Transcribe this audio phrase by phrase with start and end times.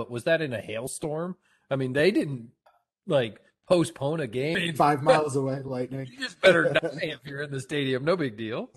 [0.00, 1.36] But was that in a hailstorm?
[1.70, 2.52] I mean, they didn't
[3.06, 4.74] like postpone a game.
[4.74, 6.08] Five miles away, lightning.
[6.10, 8.02] You just better die if you're in the stadium.
[8.02, 8.70] No big deal.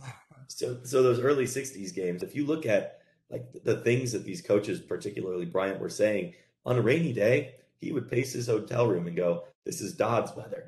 [0.50, 3.00] So, so those early '60s games, if you look at
[3.30, 6.34] like the things that these coaches, particularly Bryant, were saying
[6.66, 10.36] on a rainy day, he would pace his hotel room and go, "This is Dodd's
[10.36, 10.68] weather."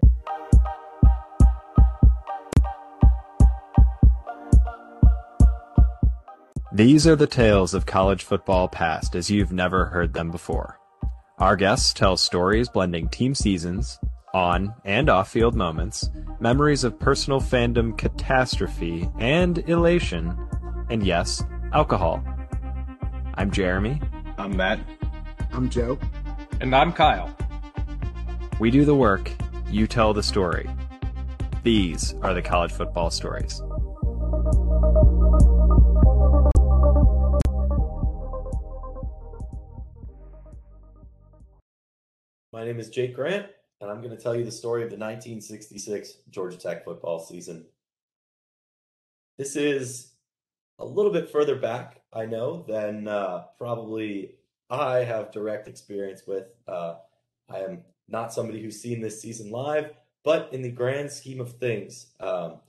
[6.76, 10.78] These are the tales of college football past as you've never heard them before.
[11.38, 13.98] Our guests tell stories blending team seasons,
[14.34, 16.10] on and off field moments,
[16.42, 20.38] memories of personal fandom catastrophe and elation,
[20.90, 22.22] and yes, alcohol.
[23.36, 24.02] I'm Jeremy.
[24.38, 24.82] I'm Matt.
[25.54, 25.98] I'm Joe.
[26.60, 27.34] And I'm Kyle.
[28.60, 29.32] We do the work,
[29.70, 30.70] you tell the story.
[31.64, 33.62] These are the college football stories.
[42.66, 43.46] My name is Jake Grant,
[43.80, 47.64] and I'm going to tell you the story of the 1966 Georgia Tech football season.
[49.38, 50.14] This is
[50.80, 54.32] a little bit further back, I know, than uh, probably
[54.68, 56.48] I have direct experience with.
[56.68, 56.96] Uh,
[57.52, 59.92] I am not somebody who's seen this season live,
[60.24, 62.62] but in the grand scheme of things, um,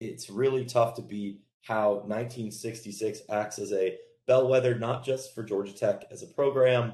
[0.00, 5.74] it's really tough to beat how 1966 acts as a bellwether, not just for Georgia
[5.74, 6.92] Tech as a program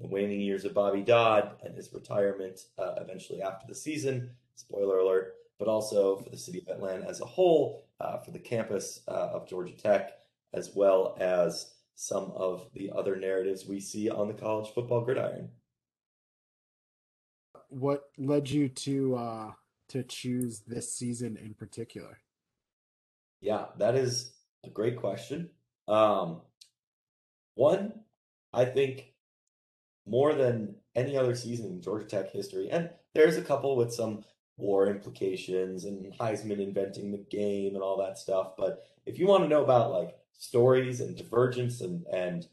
[0.00, 4.30] the waning years of Bobby Dodd and his retirement uh, eventually after the season.
[4.54, 8.38] Spoiler alert, but also for the city of Atlanta as a whole, uh, for the
[8.38, 10.12] campus uh, of Georgia Tech,
[10.52, 15.48] as well as some of the other narratives we see on the college football gridiron.
[17.68, 19.52] What led you to uh,
[19.88, 22.18] to choose this season in particular?
[23.40, 24.32] Yeah, that is
[24.64, 25.50] a great question.
[25.88, 26.42] Um,
[27.54, 27.92] one,
[28.52, 29.12] I think
[30.06, 32.70] more than any other season in Georgia Tech history.
[32.70, 34.24] And there's a couple with some
[34.56, 38.52] war implications and Heisman inventing the game and all that stuff.
[38.56, 42.46] But if you want to know about like stories and divergence and and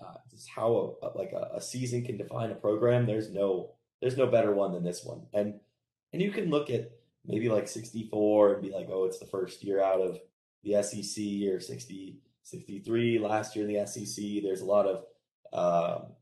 [0.00, 3.70] uh, just how a, like a, a season can define a program, there's no
[4.00, 5.22] there's no better one than this one.
[5.32, 5.60] And
[6.12, 6.90] and you can look at
[7.26, 10.18] maybe like 64 and be like, oh, it's the first year out of
[10.64, 14.42] the SEC or 60, 63 last year in the SEC.
[14.42, 15.04] There's a lot of
[15.52, 16.12] um,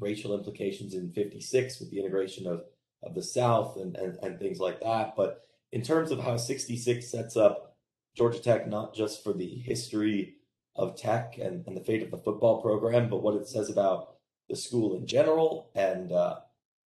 [0.00, 2.64] racial implications in 56 with the integration of,
[3.02, 5.14] of the South and, and, and things like that.
[5.16, 7.76] But in terms of how 66 sets up
[8.16, 10.36] Georgia Tech, not just for the history
[10.74, 14.16] of Tech and, and the fate of the football program, but what it says about
[14.48, 16.36] the school in general and uh,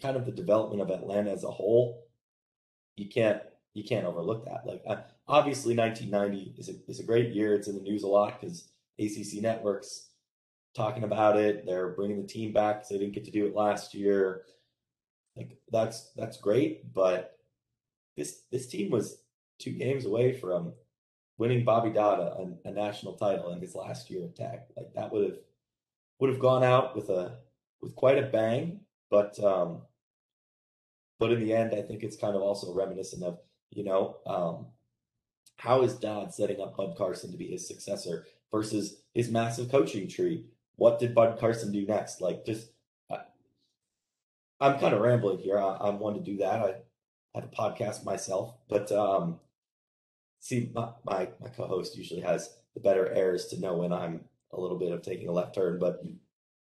[0.00, 2.06] kind of the development of Atlanta as a whole,
[2.96, 3.40] you can't
[3.72, 4.66] you can't overlook that.
[4.66, 7.54] Like uh, obviously, 1990 is a is a great year.
[7.54, 10.10] It's in the news a lot because ACC networks
[10.74, 11.64] talking about it.
[11.64, 14.42] They're bringing the team back because they didn't get to do it last year.
[15.36, 17.38] Like that's that's great, but
[18.16, 19.18] this this team was
[19.58, 20.72] two games away from
[21.38, 24.68] winning Bobby Dodd a, a national title in his last year of Tech.
[24.76, 25.38] Like that would have
[26.20, 27.38] would have gone out with a
[27.80, 28.80] with quite a bang,
[29.10, 29.82] but um,
[31.18, 33.38] but in the end, I think it's kind of also reminiscent of
[33.70, 34.66] you know um,
[35.56, 40.08] how is Dodd setting up Bud Carson to be his successor versus his massive coaching
[40.08, 42.20] tree what did Bud Carson do next?
[42.20, 42.68] Like, just
[43.10, 43.18] I,
[44.60, 45.58] am kind of rambling here.
[45.58, 46.60] I, am one to do that.
[46.60, 46.74] I
[47.34, 49.40] have a podcast myself, but um,
[50.40, 54.60] see, my, my my co-host usually has the better airs to know when I'm a
[54.60, 56.02] little bit of taking a left turn, but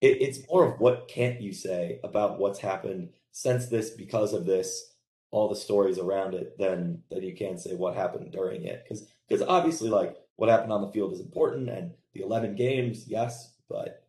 [0.02, 4.46] it, it's more of what can't you say about what's happened since this, because of
[4.46, 4.94] this,
[5.32, 9.08] all the stories around it, than than you can say what happened during it, because
[9.28, 13.54] because obviously, like what happened on the field is important, and the 11 games, yes,
[13.70, 14.01] but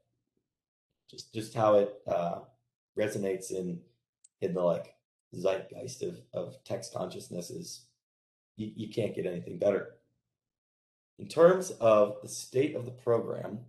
[1.13, 2.41] just just how it uh,
[2.99, 3.81] resonates in
[4.41, 4.95] in the like
[5.35, 7.83] zeitgeist of of Tech's consciousness is
[8.57, 9.95] you, you can't get anything better.
[11.19, 13.61] In terms of the state of the program,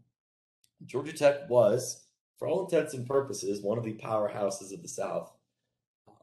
[0.86, 2.06] Georgia Tech was,
[2.38, 5.32] for all intents and purposes, one of the powerhouses of the South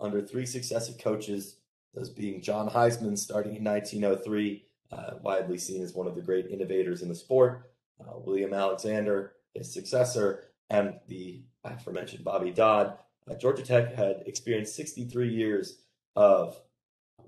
[0.01, 1.57] under three successive coaches,
[1.95, 6.47] those being John Heisman starting in 1903, uh, widely seen as one of the great
[6.47, 7.71] innovators in the sport,
[8.01, 12.97] uh, William Alexander, his successor, and the aforementioned Bobby Dodd.
[13.29, 15.79] Uh, Georgia Tech had experienced 63 years
[16.17, 16.59] of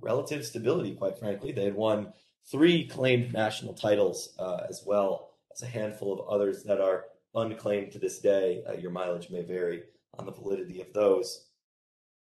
[0.01, 1.53] relative stability, quite frankly.
[1.53, 2.13] They had won
[2.51, 7.05] three claimed national titles uh, as well as a handful of others that are
[7.35, 8.63] unclaimed to this day.
[8.69, 9.83] Uh, your mileage may vary
[10.19, 11.47] on the validity of those.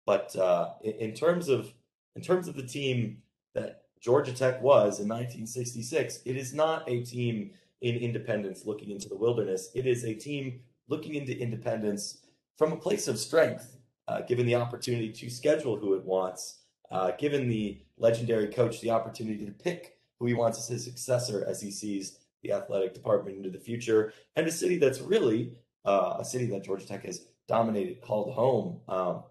[0.05, 1.71] But uh, in, in, terms of
[2.15, 3.21] in terms of the team
[3.53, 7.51] that Georgia Tech was in 1966, it is not a team
[7.81, 9.69] in independence looking into the wilderness.
[9.73, 12.19] It is a team looking into independence
[12.57, 13.77] from a place of strength,
[14.07, 16.59] uh, given the opportunity to schedule who it wants,
[16.91, 21.45] uh, given the legendary coach the opportunity to pick who he wants as his successor
[21.47, 25.53] as he sees the athletic department into the future, and a city that's really
[25.85, 29.23] uh, a city that Georgia Tech has dominated, called home, um,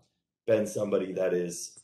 [0.47, 1.79] been somebody that is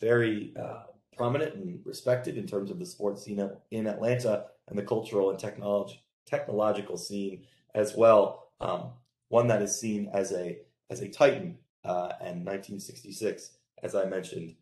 [0.00, 0.84] very uh,
[1.16, 5.38] prominent and respected in terms of the sports scene in Atlanta and the cultural and
[5.38, 7.44] technology technological scene
[7.74, 8.50] as well.
[8.60, 8.92] Um,
[9.30, 10.58] one that is seen as a
[10.90, 11.56] as a titan.
[11.82, 14.54] Uh, and 1966, as I mentioned,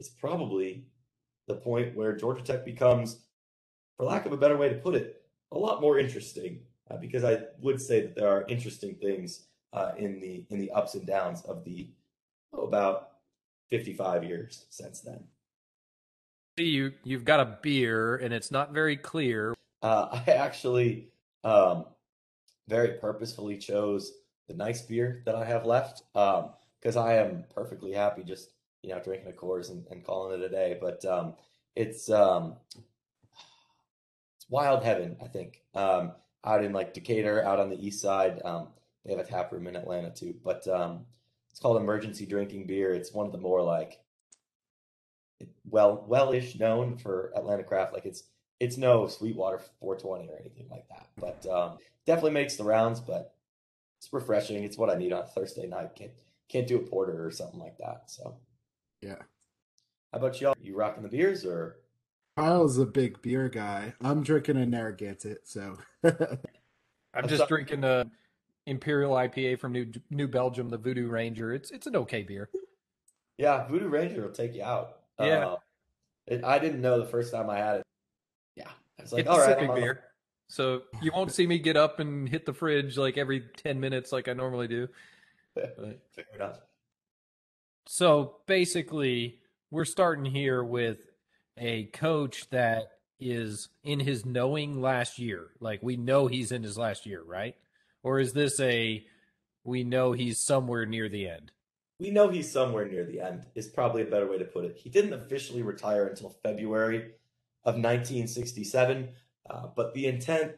[0.00, 0.86] is probably
[1.46, 3.18] the point where Georgia Tech becomes,
[3.98, 5.20] for lack of a better way to put it,
[5.52, 6.60] a lot more interesting.
[6.90, 10.70] Uh, because I would say that there are interesting things uh, in the in the
[10.70, 11.90] ups and downs of the
[12.54, 13.10] oh, about
[13.68, 15.22] 55 years since then.
[16.56, 19.54] You you've got a beer and it's not very clear.
[19.82, 21.08] Uh, I actually
[21.44, 21.84] um,
[22.68, 24.12] very purposefully chose
[24.46, 28.50] the nice beer that I have left because um, I am perfectly happy just
[28.82, 30.78] you know drinking a Coors and, and calling it a day.
[30.80, 31.34] But um,
[31.74, 32.56] it's um,
[34.36, 35.62] it's wild heaven, I think.
[35.74, 36.12] Um,
[36.44, 38.68] out in like Decatur, out on the east side, um,
[39.04, 40.34] they have a tap room in Atlanta too.
[40.44, 41.04] But um,
[41.50, 42.92] it's called emergency drinking beer.
[42.92, 44.00] It's one of the more like
[45.68, 47.92] well well-ish known for Atlanta craft.
[47.92, 48.24] Like it's
[48.60, 53.00] it's no Sweetwater 420 or anything like that, but um, definitely makes the rounds.
[53.00, 53.34] But
[53.98, 54.64] it's refreshing.
[54.64, 55.94] It's what I need on Thursday night.
[55.96, 56.12] Can't
[56.48, 58.04] can't do a porter or something like that.
[58.06, 58.36] So
[59.00, 59.16] yeah.
[60.12, 60.54] How about y'all?
[60.60, 61.76] You rocking the beers or?
[62.36, 63.94] Kyle's a big beer guy.
[64.00, 65.76] I'm drinking a Narragansett, so.
[66.04, 68.06] I'm just drinking a
[68.66, 71.52] Imperial IPA from New New Belgium, the Voodoo Ranger.
[71.52, 72.48] It's it's an okay beer.
[73.36, 74.98] Yeah, Voodoo Ranger will take you out.
[75.18, 75.46] Yeah.
[75.46, 75.56] Uh,
[76.26, 77.86] it, I didn't know the first time I had it.
[78.58, 80.04] Yeah, it's like it's all right, beer.
[80.48, 84.12] So you won't see me get up and hit the fridge like every ten minutes
[84.12, 84.88] like I normally do.
[85.54, 86.00] But...
[86.14, 86.58] Fair enough.
[87.86, 89.38] So basically,
[89.70, 90.98] we're starting here with
[91.56, 95.48] a coach that is in his knowing last year.
[95.60, 97.54] Like we know he's in his last year, right?
[98.02, 99.04] Or is this a
[99.64, 101.52] we know he's somewhere near the end?
[102.00, 104.76] We know he's somewhere near the end is probably a better way to put it.
[104.76, 107.10] He didn't officially retire until February
[107.64, 109.08] of 1967,
[109.50, 110.52] uh, but the intent,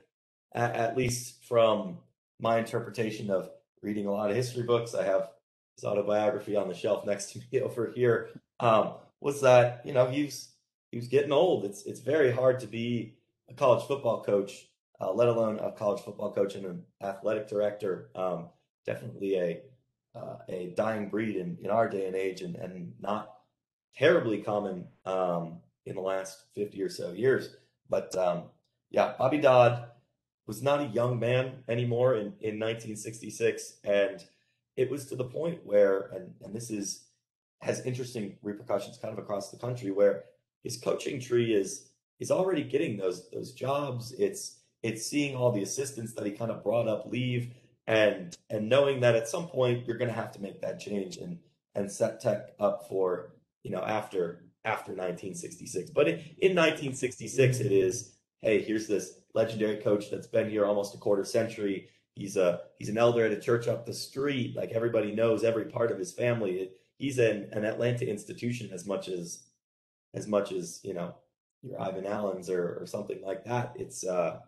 [0.52, 1.98] at, at least from
[2.40, 3.50] my interpretation of
[3.82, 5.30] reading a lot of history books, I have
[5.76, 8.30] his autobiography on the shelf next to me over here,
[8.60, 10.48] um, was that you know he was
[10.90, 11.64] he was getting old.
[11.64, 13.14] It's it's very hard to be
[13.48, 14.68] a college football coach,
[15.00, 18.10] uh, let alone a college football coach and an athletic director.
[18.14, 18.48] Um,
[18.86, 19.60] definitely a
[20.14, 23.34] uh, a dying breed in, in our day and age, and and not
[23.96, 27.56] terribly common um, in the last fifty or so years.
[27.88, 28.44] But um,
[28.90, 29.84] yeah, Bobby Dodd
[30.46, 34.24] was not a young man anymore in, in 1966, and
[34.76, 37.04] it was to the point where, and, and this is
[37.60, 40.24] has interesting repercussions kind of across the country, where
[40.64, 44.12] his coaching tree is is already getting those those jobs.
[44.18, 47.52] It's it's seeing all the assistants that he kind of brought up leave,
[47.86, 51.16] and and knowing that at some point you're going to have to make that change
[51.18, 51.38] and
[51.74, 53.32] and set Tech up for
[53.62, 55.90] you know after after 1966.
[55.90, 60.94] But in, in 1966, it is hey, here's this legendary coach that's been here almost
[60.94, 61.88] a quarter century
[62.20, 64.56] He's a he's an elder at a church up the street.
[64.56, 66.70] Like everybody knows every part of his family.
[66.98, 69.44] He's an, an Atlanta institution as much as
[70.12, 71.14] as much as you know
[71.62, 73.72] your Ivan Allen's or, or something like that.
[73.76, 74.40] It's uh,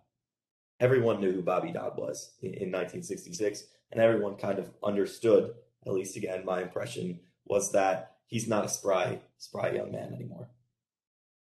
[0.81, 5.55] everyone knew who Bobby Dodd was in, in 1966, and everyone kind of understood.
[5.87, 10.49] At least again, my impression was that he's not a spry spry young man anymore.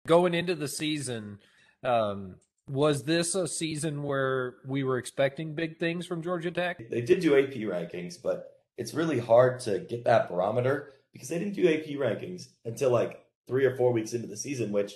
[0.06, 1.38] Going into the season,
[1.82, 2.37] um,
[2.68, 6.88] Was this a season where we were expecting big things from Georgia Tech?
[6.90, 11.38] They did do AP rankings, but it's really hard to get that barometer because they
[11.38, 14.94] didn't do AP rankings until like three or four weeks into the season, which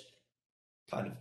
[0.89, 1.13] kind of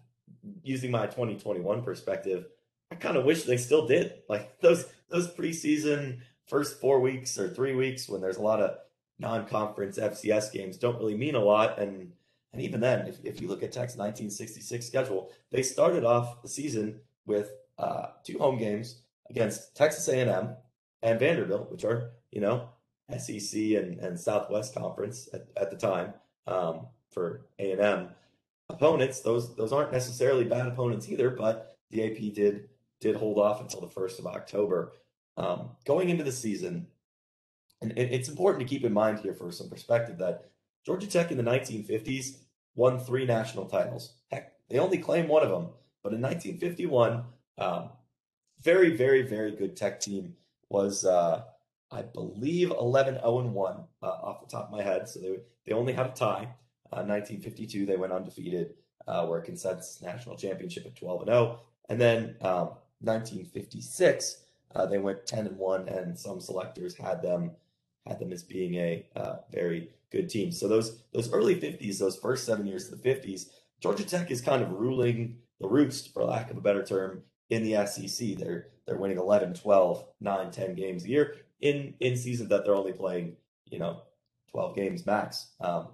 [0.62, 2.46] using my 2021 perspective,
[2.90, 4.12] I kind of wish they still did.
[4.28, 8.76] Like those those preseason first four weeks or three weeks when there's a lot of
[9.18, 11.78] non-conference FCS games don't really mean a lot.
[11.78, 12.12] And
[12.52, 16.48] and even then, if, if you look at Tech's 1966 schedule, they started off the
[16.48, 20.50] season with uh, two home games against Texas A&M
[21.02, 22.68] and Vanderbilt, which are you know
[23.18, 26.14] SEC and, and Southwest Conference at, at the time
[26.46, 28.08] um, for A&M
[28.68, 29.20] opponents.
[29.20, 32.68] Those those aren't necessarily bad opponents either, but the AP did
[33.00, 34.92] did hold off until the first of October.
[35.36, 36.86] Um, going into the season,
[37.90, 40.50] and it's important to keep in mind here for some perspective that
[40.84, 42.38] Georgia Tech in the 1950s
[42.74, 44.14] won three national titles.
[44.30, 45.68] Heck, they only claim one of them,
[46.02, 47.24] but in 1951,
[47.58, 47.90] um,
[48.60, 50.34] very, very, very good Tech team
[50.68, 51.42] was, uh,
[51.90, 55.08] I believe, 11 0 1 uh, off the top of my head.
[55.08, 55.36] So they
[55.66, 56.48] they only had a tie.
[56.92, 58.74] Uh, 1952, they went undefeated,
[59.06, 61.60] uh, were a consensus national championship at 12 and 0.
[61.88, 67.52] And then um, 1956, uh, they went 10 and 1, and some selectors had them
[68.06, 70.52] had them as being a uh, very good team.
[70.52, 73.48] So those those early 50s, those first seven years of the 50s,
[73.80, 77.62] Georgia Tech is kind of ruling the roost, for lack of a better term, in
[77.64, 78.36] the SEC.
[78.36, 82.74] They're they're winning 11, 12, 9, 10 games a year in in seasons that they're
[82.74, 83.36] only playing,
[83.70, 84.02] you know,
[84.50, 85.88] 12 games max, um,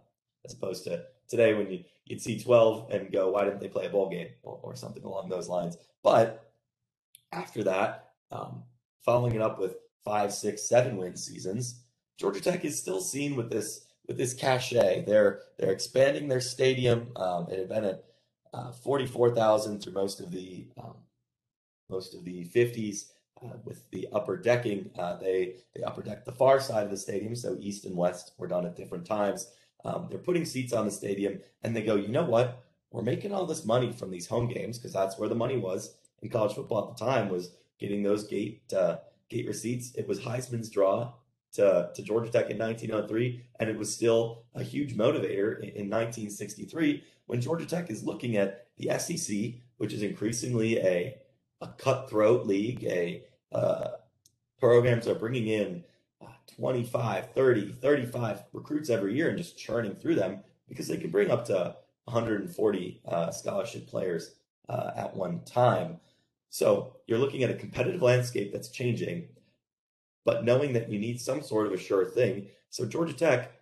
[0.44, 3.86] as opposed to today when you, you'd see 12 and go, why didn't they play
[3.86, 5.78] a bowl game or, or something along those lines?
[6.02, 6.52] But
[7.32, 8.64] after that, um,
[9.04, 11.84] following it up with five, six, seven win seasons,
[12.20, 15.04] Georgia Tech is still seen with this with this cachet.
[15.06, 17.08] They're they're expanding their stadium.
[17.16, 18.04] Um, it had been at
[18.52, 20.96] uh, forty four thousand through most of the um,
[21.88, 23.12] most of the fifties.
[23.42, 26.96] Uh, with the upper decking, uh, they they upper deck the far side of the
[26.98, 29.50] stadium, so east and west were done at different times.
[29.82, 32.62] Um, they're putting seats on the stadium, and they go, you know what?
[32.90, 35.94] We're making all this money from these home games because that's where the money was
[36.20, 38.96] in college football at the time was getting those gate uh,
[39.30, 39.94] gate receipts.
[39.94, 41.14] It was Heisman's draw
[41.52, 45.90] to, to Georgia Tech in 1903, and it was still a huge motivator in, in
[45.90, 51.16] 1963 when Georgia Tech is looking at the SEC, which is increasingly a
[51.60, 52.84] a cutthroat league.
[52.84, 53.88] A uh,
[54.58, 55.84] programs are bringing in
[56.22, 61.10] uh, 25, 30, 35 recruits every year and just churning through them because they can
[61.10, 64.34] bring up to 140 uh, scholarship players
[64.68, 65.98] uh, at one time.
[66.48, 69.28] So you're looking at a competitive landscape that's changing,
[70.24, 72.48] but knowing that you need some sort of a sure thing.
[72.68, 73.52] So Georgia Tech,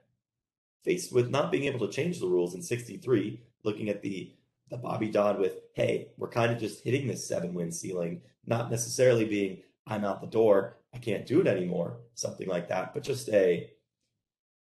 [0.85, 4.33] faced with not being able to change the rules in 63, looking at the
[4.71, 8.71] the Bobby Dodd with, hey, we're kind of just hitting this seven win ceiling, not
[8.71, 13.03] necessarily being, I'm out the door, I can't do it anymore, something like that, but
[13.03, 13.71] just a,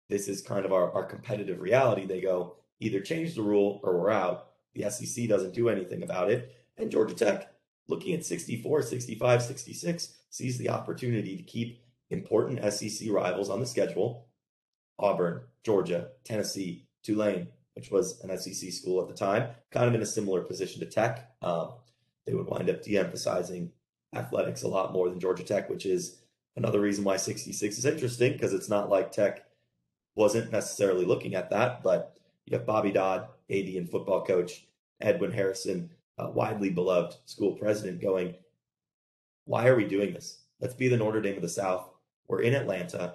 [0.08, 2.06] this is kind of our, our competitive reality.
[2.06, 4.52] They go, either change the rule or we're out.
[4.74, 6.54] The SEC doesn't do anything about it.
[6.78, 7.52] And Georgia Tech
[7.88, 13.66] looking at 64, 65, 66, sees the opportunity to keep important SEC rivals on the
[13.66, 14.26] schedule
[14.98, 20.02] Auburn, Georgia, Tennessee, Tulane, which was an SEC school at the time, kind of in
[20.02, 21.30] a similar position to Tech.
[21.40, 21.74] Um,
[22.26, 23.70] they would wind up de emphasizing
[24.14, 26.18] athletics a lot more than Georgia Tech, which is
[26.56, 29.44] another reason why 66 is interesting because it's not like Tech
[30.16, 34.66] wasn't necessarily looking at that, but you have Bobby Dodd, AD and football coach,
[35.00, 38.34] Edwin Harrison, uh, widely beloved school president going,
[39.44, 40.40] why are we doing this?
[40.60, 41.88] Let's be the Notre Dame of the South.
[42.28, 43.14] We're in Atlanta.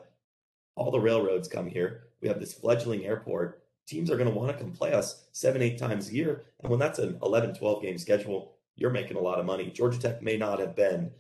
[0.75, 2.08] All the railroads come here.
[2.22, 3.63] We have this fledgling airport.
[3.86, 6.46] Teams are going to want to come play us seven, eight times a year.
[6.62, 9.70] And when that's an 11, 12 game schedule, you're making a lot of money.
[9.70, 11.12] Georgia Tech may not have been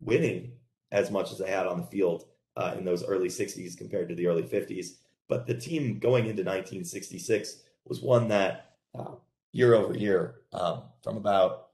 [0.00, 0.52] winning
[0.92, 2.26] as much as they had on the field
[2.56, 4.98] uh, in those early 60s compared to the early 50s.
[5.28, 9.12] But the team going into 1966 was one that uh,
[9.52, 11.68] year over year um, from about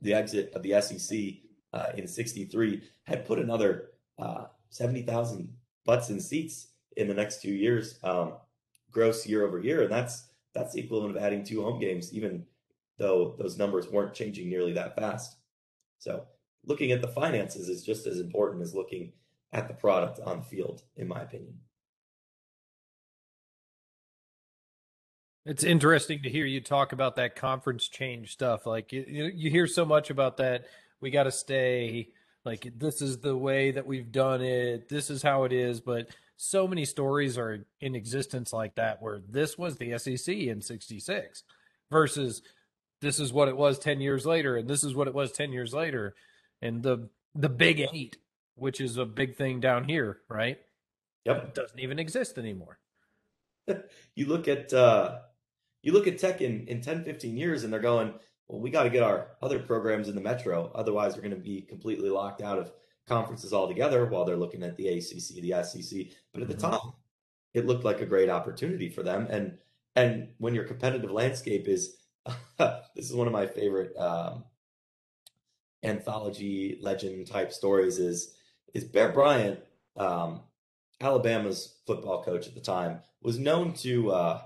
[0.00, 1.18] the exit of the SEC
[1.72, 5.52] uh, in 63 had put another uh, 70,000
[5.84, 8.34] butts in seats in the next two years, um,
[8.90, 9.82] gross year over year.
[9.82, 12.44] And that's, that's the equivalent of adding two home games, even
[12.98, 15.36] though those numbers weren't changing nearly that fast.
[15.98, 16.24] So
[16.64, 19.12] looking at the finances is just as important as looking
[19.52, 21.54] at the product on the field, in my opinion.
[25.44, 28.64] It's interesting to hear you talk about that conference change stuff.
[28.64, 30.66] Like you, you hear so much about that.
[31.00, 32.10] We got to stay.
[32.44, 34.88] Like this is the way that we've done it.
[34.88, 35.80] This is how it is.
[35.80, 40.60] But so many stories are in existence like that, where this was the SEC in
[40.60, 41.44] '66
[41.90, 42.42] versus
[43.02, 45.52] this is what it was 10 years later and this is what it was 10
[45.52, 46.14] years later
[46.62, 48.16] and the the big 8
[48.54, 50.58] which is a big thing down here right
[51.24, 51.54] Yep.
[51.54, 52.78] doesn't even exist anymore
[54.16, 55.18] you look at uh,
[55.82, 58.14] you look at tech in, in 10 15 years and they're going
[58.52, 61.40] well we got to get our other programs in the metro otherwise we're going to
[61.40, 62.72] be completely locked out of
[63.08, 65.20] conferences altogether while they're looking at the acc the
[65.82, 66.70] sec but at the Mhm.
[66.70, 66.92] time
[67.54, 69.26] it looked like a great opportunity for them.
[69.30, 69.58] And
[69.94, 71.96] and when your competitive landscape is
[72.58, 74.44] this is one of my favorite um,
[75.82, 78.34] anthology legend type stories is
[78.74, 79.60] is bear bryant
[79.96, 80.40] um,
[81.00, 84.42] Alabama's football coach at the time was known to uh,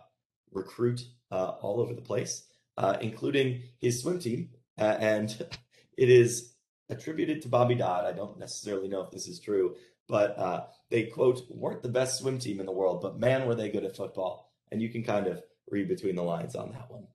[0.52, 2.45] recruit uh, all over the place,
[2.76, 4.50] uh, including his swim team.
[4.78, 5.30] Uh, and
[5.96, 6.54] it is
[6.88, 8.04] attributed to Bobby Dodd.
[8.04, 9.76] I don't necessarily know if this is true,
[10.08, 13.54] but uh, they, quote, weren't the best swim team in the world, but man, were
[13.54, 14.52] they good at football.
[14.70, 17.06] And you can kind of read between the lines on that one.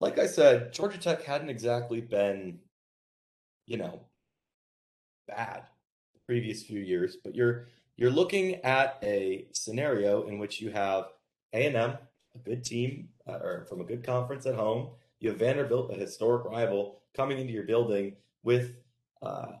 [0.00, 2.58] Like I said, Georgia Tech hadn't exactly been,
[3.66, 4.02] you know,
[5.26, 5.62] bad
[6.12, 11.06] the previous few years, but you're you're looking at a scenario in which you have
[11.52, 14.90] A&M, a good team, uh, or from a good conference at home.
[15.20, 18.74] You have Vanderbilt, a historic rival, coming into your building with,
[19.22, 19.52] uh,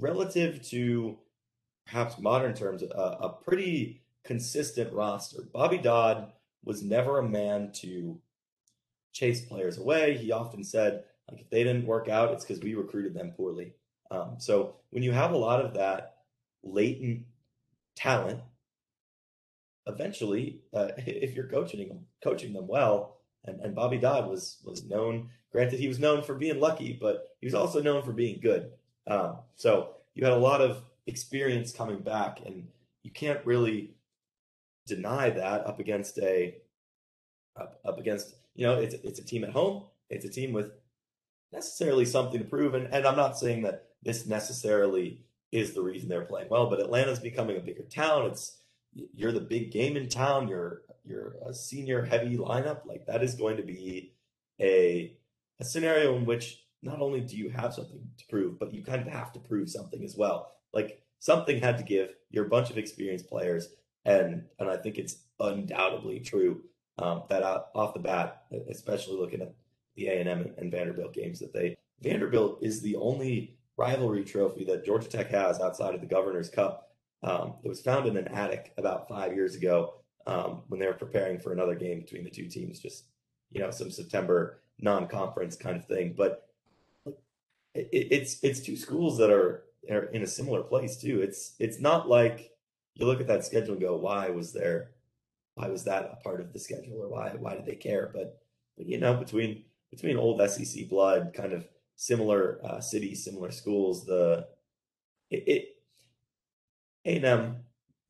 [0.00, 1.18] relative to
[1.84, 5.42] perhaps modern terms, a, a pretty consistent roster.
[5.52, 6.32] Bobby Dodd
[6.64, 8.18] was never a man to
[9.12, 10.16] chase players away.
[10.16, 13.74] He often said, like, if they didn't work out, it's because we recruited them poorly.
[14.10, 16.16] Um, so when you have a lot of that
[16.62, 17.24] latent
[17.96, 18.40] talent,
[19.86, 24.84] eventually, uh, if you're coaching them, coaching them well, and, and Bobby Dodd was was
[24.84, 25.30] known.
[25.52, 28.72] Granted, he was known for being lucky, but he was also known for being good.
[29.06, 32.68] Um, so you had a lot of experience coming back, and
[33.02, 33.94] you can't really
[34.86, 36.56] deny that up against a
[37.58, 39.84] up, up against you know it's it's a team at home.
[40.10, 40.72] It's a team with
[41.52, 46.08] necessarily something to prove, and, and I'm not saying that this necessarily is the reason
[46.08, 48.26] they're playing well, but Atlanta's becoming a bigger town.
[48.26, 48.58] It's
[48.92, 50.48] you're the big game in town.
[50.48, 52.86] You're you're a senior heavy lineup.
[52.86, 54.14] Like that is going to be
[54.60, 55.16] a
[55.60, 59.02] a scenario in which not only do you have something to prove, but you kind
[59.02, 60.52] of have to prove something as well.
[60.72, 62.10] Like something had to give.
[62.30, 63.68] You're a bunch of experienced players,
[64.04, 66.62] and and I think it's undoubtedly true
[66.98, 69.54] um, that out, off the bat, especially looking at
[69.96, 74.64] the A and M and Vanderbilt games, that they Vanderbilt is the only rivalry trophy
[74.64, 76.90] that Georgia Tech has outside of the Governor's Cup.
[77.22, 79.94] Um, it was found in an attic about five years ago
[80.26, 83.04] um, when they were preparing for another game between the two teams, just
[83.50, 86.14] you know some September non-conference kind of thing.
[86.16, 86.48] But
[87.74, 91.20] it, it's it's two schools that are, are in a similar place too.
[91.22, 92.52] It's it's not like
[92.94, 94.92] you look at that schedule and go, why was there,
[95.54, 98.10] why was that a part of the schedule, or why why did they care?
[98.12, 98.40] But,
[98.76, 104.04] but you know between between old SEC blood, kind of similar uh, cities, similar schools,
[104.06, 104.46] the
[105.30, 105.76] it,
[107.04, 107.56] A and M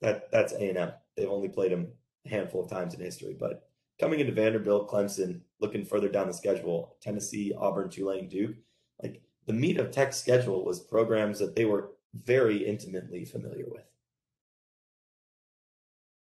[0.01, 0.93] that that's A and M.
[1.17, 1.89] They've only played them
[2.27, 6.35] a handful of times in history, but coming into Vanderbilt, Clemson, looking further down the
[6.35, 8.57] schedule, Tennessee, Auburn, Tulane, Duke,
[9.03, 13.85] like the meat of Tech's schedule was programs that they were very intimately familiar with.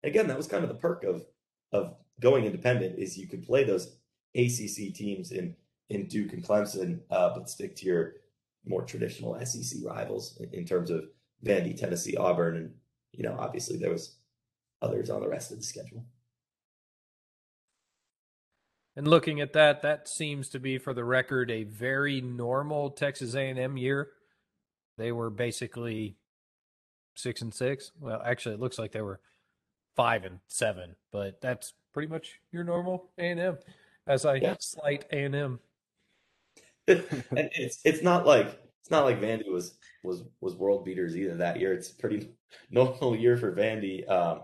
[0.02, 1.24] Again, that was kind of the perk of
[1.72, 3.96] of going independent is you could play those
[4.36, 5.56] ACC teams in
[5.90, 8.14] in Duke and Clemson, uh, but stick to your
[8.66, 11.04] more traditional SEC rivals in, in terms of
[11.44, 12.74] Vandy, Tennessee, Auburn, and
[13.12, 14.16] you know obviously there was
[14.82, 16.04] others on the rest of the schedule.
[18.96, 23.34] And looking at that, that seems to be, for the record, a very normal Texas
[23.34, 24.10] A&M year.
[24.98, 26.16] They were basically
[27.16, 27.90] six and six.
[27.98, 29.20] Well, actually, it looks like they were
[29.96, 33.58] five and seven, but that's pretty much your normal A&M.
[34.06, 34.56] As I Yeah.
[34.60, 35.58] slight A&M.
[36.88, 38.46] and it's it's not like
[38.80, 41.72] it's not like Vandy was was was world beaters either that year.
[41.72, 42.30] It's a pretty
[42.70, 44.08] normal year for Vandy.
[44.08, 44.42] Um,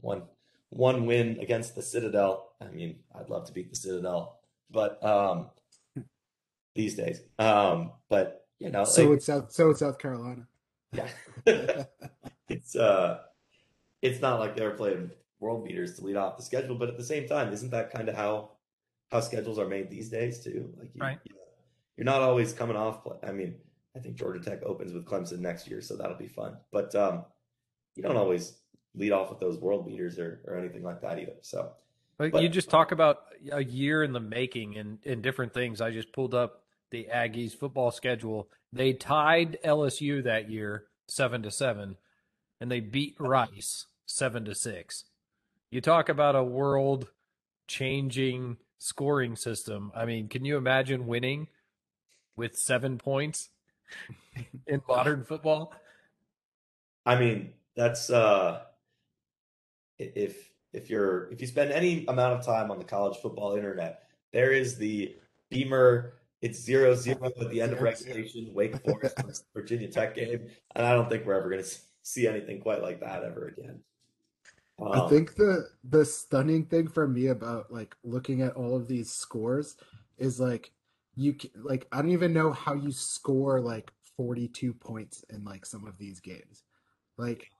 [0.00, 0.22] one
[0.70, 2.52] one win against the Citadel.
[2.60, 5.50] I mean, I'd love to beat the Citadel, but um,
[6.74, 7.20] these days.
[7.38, 9.52] Um, but you know, So like, it's South.
[9.52, 10.46] So it's South Carolina.
[10.92, 11.08] yeah,
[12.48, 13.20] it's uh,
[14.02, 16.96] it's not like they were playing world beaters to lead off the schedule, but at
[16.96, 18.52] the same time, isn't that kind of how
[19.10, 20.72] how schedules are made these days too?
[20.78, 21.18] Like, you, Right.
[21.24, 21.40] you know,
[21.96, 23.02] you're not always coming off.
[23.04, 23.16] Play.
[23.26, 23.56] I mean,
[23.96, 26.56] I think Georgia Tech opens with Clemson next year, so that'll be fun.
[26.72, 27.24] But um,
[27.94, 28.58] you don't always
[28.94, 31.34] lead off with those world beaters or or anything like that either.
[31.42, 31.72] So
[32.18, 35.80] But, But- you just talk about a year in the making and, and different things.
[35.80, 38.48] I just pulled up the Aggies football schedule.
[38.72, 41.96] They tied LSU that year seven to seven,
[42.60, 45.04] and they beat Rice seven to six.
[45.70, 47.08] You talk about a world
[47.66, 49.90] changing scoring system.
[49.94, 51.48] I mean, can you imagine winning
[52.36, 53.50] with seven points
[54.66, 55.72] in modern football?
[57.06, 58.62] I mean, that's uh
[59.98, 64.04] if if you're if you spend any amount of time on the college football internet,
[64.32, 65.16] there is the
[65.50, 70.86] Beamer it's zero zero at the end of regulation, Wake Forest Virginia Tech game, and
[70.86, 71.70] I don't think we're ever going to
[72.02, 73.80] see anything quite like that ever again.
[74.78, 78.88] Um, I think the the stunning thing for me about like looking at all of
[78.88, 79.76] these scores
[80.18, 80.70] is like
[81.16, 85.86] you like I don't even know how you score like 42 points in like some
[85.86, 86.62] of these games.
[87.16, 87.50] Like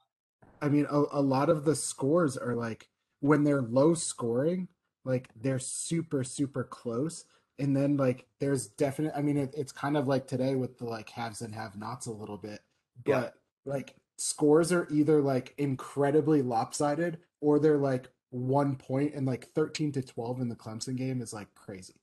[0.60, 2.88] I mean a, a lot of the scores are like
[3.20, 4.68] when they're low scoring,
[5.04, 7.24] like they're super super close
[7.58, 10.84] and then like there's definite i mean it, it's kind of like today with the
[10.84, 12.60] like haves and have nots a little bit
[13.04, 13.72] but yeah.
[13.72, 19.92] like scores are either like incredibly lopsided or they're like one point and like 13
[19.92, 21.94] to 12 in the clemson game is like crazy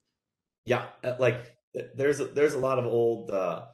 [0.66, 1.56] yeah uh, like
[1.96, 3.66] there's a, there's a lot of old uh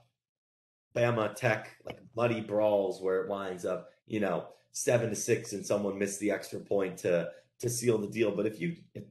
[0.96, 5.66] bama tech like muddy brawls where it winds up you know seven to six and
[5.66, 9.04] someone missed the extra point to to seal the deal but if you if,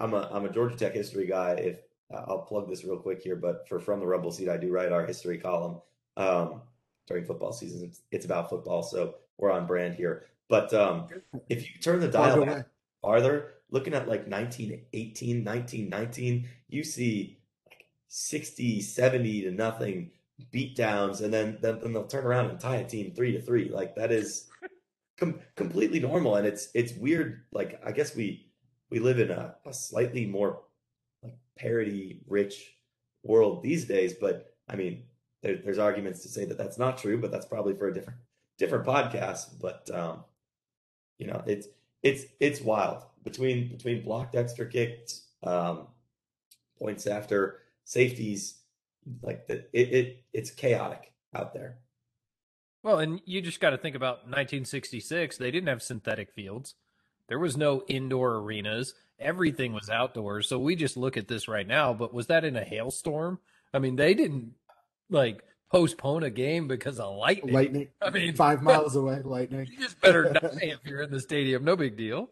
[0.00, 1.80] i'm a i'm a georgia tech history guy if
[2.12, 4.70] uh, I'll plug this real quick here, but for From the Rumble Seat, I do
[4.70, 5.80] write our history column
[6.16, 6.62] um,
[7.06, 7.84] during football season.
[7.84, 10.26] It's, it's, about football, so we're on brand here.
[10.48, 11.06] But um,
[11.48, 12.64] if you turn the dial
[13.02, 20.10] farther, looking at like 1918, 1919, you see like 60, 70 to nothing
[20.50, 23.42] beat downs, and then, then, then they'll turn around and tie a team three to
[23.42, 23.68] three.
[23.68, 24.48] Like that is
[25.18, 27.42] com- completely normal, and it's it's weird.
[27.52, 28.50] Like I guess we
[28.90, 30.62] we live in a, a slightly more
[31.22, 32.74] like parity rich
[33.22, 34.14] world these days.
[34.14, 35.04] But I mean,
[35.42, 38.18] there, there's arguments to say that that's not true, but that's probably for a different
[38.58, 39.60] different podcast.
[39.60, 40.24] But um,
[41.18, 41.68] you know, it's
[42.02, 45.86] it's it's wild between between blocked extra kicks, um,
[46.78, 48.56] points after safeties.
[49.22, 51.78] Like the, it, it it's chaotic out there.
[52.82, 55.36] Well, and you just got to think about 1966.
[55.36, 56.74] They didn't have synthetic fields.
[57.28, 60.48] There was no indoor arenas everything was outdoors.
[60.48, 63.38] So we just look at this right now, but was that in a hailstorm?
[63.72, 64.54] I mean, they didn't
[65.10, 67.54] like postpone a game because of lightning.
[67.54, 67.88] Lightning.
[68.02, 69.68] I mean, five miles away, lightning.
[69.70, 71.64] You just better die if you're in the stadium.
[71.64, 72.30] No big deal.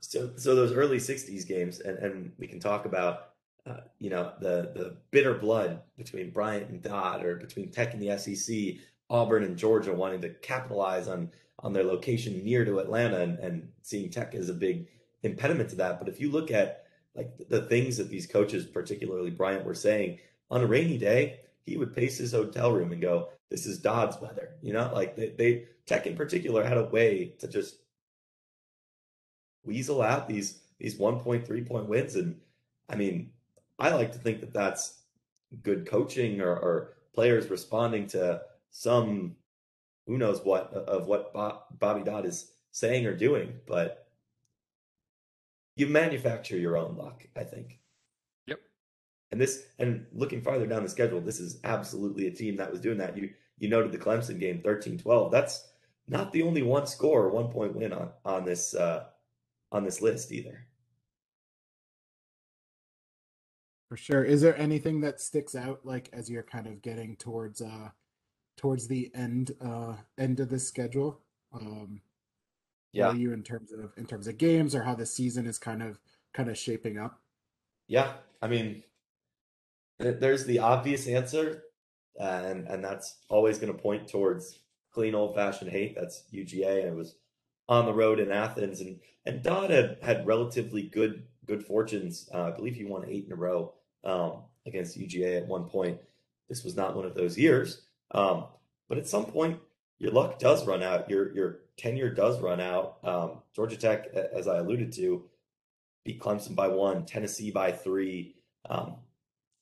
[0.00, 3.30] So, so those early '60s games, and, and we can talk about,
[3.66, 8.02] uh, you know, the the bitter blood between Bryant and Dodd, or between Tech and
[8.02, 13.20] the SEC, Auburn and Georgia wanting to capitalize on on their location near to Atlanta,
[13.20, 14.86] and, and seeing Tech as a big
[15.22, 15.98] impediment to that.
[15.98, 16.84] But if you look at
[17.16, 20.18] like the things that these coaches, particularly Bryant, were saying
[20.50, 24.20] on a rainy day, he would pace his hotel room and go, "This is Dodd's
[24.20, 27.76] weather." You know, like they, they Tech in particular had a way to just
[29.64, 32.40] weasel out these these 1.3 point wins, and
[32.88, 33.32] I mean,
[33.78, 35.02] I like to think that that's
[35.62, 39.36] good coaching or, or players responding to some
[40.06, 41.32] who knows what of what
[41.78, 44.06] Bobby Dodd is saying or doing, but
[45.76, 47.80] you manufacture your own luck, I think.
[49.32, 52.80] And this and looking farther down the schedule, this is absolutely a team that was
[52.80, 53.16] doing that.
[53.16, 55.32] You you noted the Clemson game 13-12.
[55.32, 55.68] That's
[56.08, 59.04] not the only one score, one point win on on this uh
[59.72, 60.66] on this list either.
[63.88, 64.24] For sure.
[64.24, 67.90] Is there anything that sticks out like as you're kind of getting towards uh
[68.56, 71.20] towards the end uh end of the schedule?
[71.52, 72.00] Um
[72.92, 73.12] yeah.
[73.12, 75.98] you in terms of in terms of games or how the season is kind of
[76.32, 77.20] kind of shaping up?
[77.88, 78.82] Yeah, I mean,
[79.98, 81.62] there's the obvious answer,
[82.20, 84.60] and and that's always going to point towards
[84.92, 85.94] clean old fashioned hate.
[85.96, 87.16] That's UGA, and it was
[87.68, 92.28] on the road in Athens, and and Dodd had had relatively good good fortunes.
[92.32, 95.98] Uh, I believe he won eight in a row um, against UGA at one point.
[96.48, 97.82] This was not one of those years,
[98.12, 98.44] um,
[98.88, 99.58] but at some point
[99.98, 101.08] your luck does run out.
[101.08, 102.98] Your your tenure does run out.
[103.02, 105.24] Um, Georgia Tech, as I alluded to,
[106.04, 108.36] beat Clemson by one, Tennessee by three,
[108.68, 108.96] um,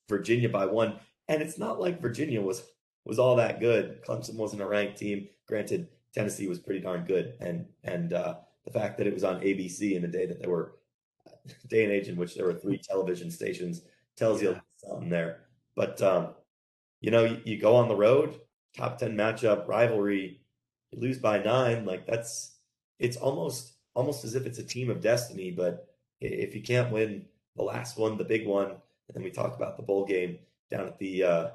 [0.09, 2.63] Virginia by one, and it's not like Virginia was
[3.05, 4.03] was all that good.
[4.03, 5.27] Clemson wasn't a ranked team.
[5.47, 9.41] Granted, Tennessee was pretty darn good, and and uh, the fact that it was on
[9.41, 10.75] ABC in a day that there were
[11.67, 13.81] day and age in which there were three television stations
[14.15, 15.41] tells you something there.
[15.75, 16.29] But um,
[17.01, 18.39] you know, you, you go on the road,
[18.75, 20.41] top ten matchup rivalry
[20.91, 22.57] you lose by nine, like that's
[22.99, 25.51] it's almost almost as if it's a team of destiny.
[25.51, 25.87] But
[26.21, 29.77] if you can't win the last one, the big one, and then we talk about
[29.77, 30.39] the bowl game
[30.71, 31.47] down at the uh,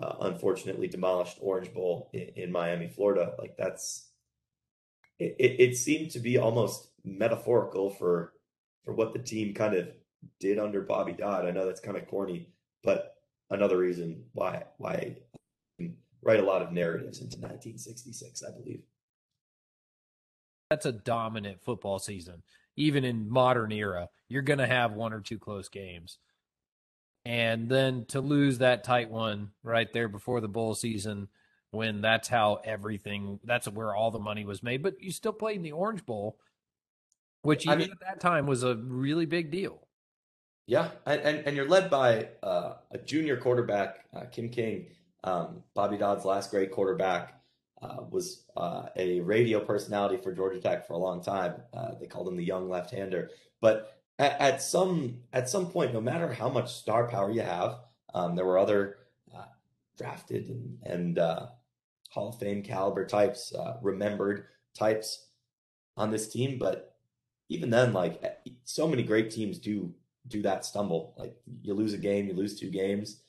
[0.00, 4.10] uh, unfortunately demolished Orange Bowl in, in, Miami, Florida, like that's
[5.18, 8.32] it, it, it seemed to be almost metaphorical for
[8.84, 9.88] for what the team kind of
[10.40, 11.46] did under Bobby Dodd.
[11.46, 12.48] I know that's kind of corny,
[12.82, 13.16] but
[13.50, 15.16] another reason why why
[16.22, 18.82] write a lot of narratives into 1966, I believe.
[20.70, 22.42] That's a dominant football season.
[22.76, 26.18] Even in modern era, you're going to have one or two close games.
[27.28, 31.28] And then to lose that tight one right there before the bowl season
[31.72, 35.56] when that's how everything that's where all the money was made, but you still played
[35.56, 36.38] in the Orange Bowl,
[37.42, 39.86] which even I mean, at that time was a really big deal.
[40.66, 44.86] Yeah, and and, and you're led by uh, a junior quarterback, uh, Kim King,
[45.22, 47.34] um, Bobby Dodd's last great quarterback.
[47.82, 51.56] Uh, was uh, a radio personality for Georgia Tech for a long time.
[51.74, 53.30] Uh, they called him the young left-hander.
[53.60, 57.78] But at, at, some at some point, no matter how much star power you have,
[58.14, 58.96] um, there were other
[59.36, 59.44] uh,
[59.96, 61.18] drafted and, and
[62.10, 63.52] Hall of Fame caliber types,
[63.82, 65.26] remembered types
[65.96, 66.58] on this team.
[66.58, 66.96] But
[67.48, 68.22] even then, like
[68.64, 69.92] so many great teams do
[70.28, 71.14] do that stumble.
[71.18, 73.22] Like you lose a game, you lose two games.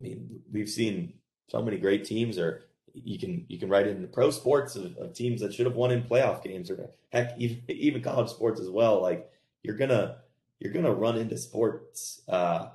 [0.00, 1.14] I mean, we've seen
[1.48, 4.96] so many great teams, or you can you can write in the pro sports of,
[4.96, 8.60] of, teams that should have won in playoff games, or heck, even even college sports
[8.60, 9.00] as well.
[9.00, 9.30] Like
[9.62, 10.18] you're gonna
[10.58, 12.68] you're gonna run into sports uh,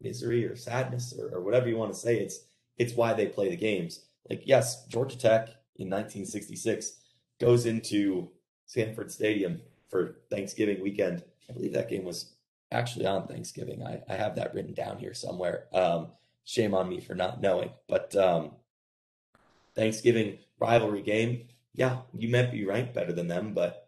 [0.00, 2.18] misery or sadness or, or whatever you want to say.
[2.18, 2.40] It's
[2.78, 4.04] it's why they play the games.
[4.28, 6.98] Like yes, Georgia Tech in 1966
[7.40, 8.30] goes into
[8.66, 11.22] Sanford Stadium for Thanksgiving weekend.
[11.48, 12.34] I believe that game was
[12.72, 13.82] actually on Thanksgiving.
[13.82, 15.66] I, I have that written down here somewhere.
[15.72, 16.08] Um,
[16.44, 17.70] shame on me for not knowing.
[17.88, 18.52] But um,
[19.74, 23.83] Thanksgiving rivalry game, yeah, you might be ranked better than them, but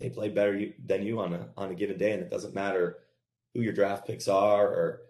[0.00, 2.98] they play better than you on a on a given day, and it doesn't matter
[3.54, 5.02] who your draft picks are or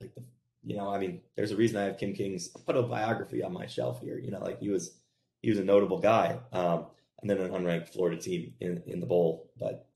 [0.00, 0.22] like the
[0.66, 4.00] you know, I mean, there's a reason I have Kim King's autobiography on my shelf
[4.00, 4.18] here.
[4.18, 4.96] You know, like he was
[5.40, 6.86] he was a notable guy, um,
[7.20, 9.86] and then an unranked Florida team in in the bowl, but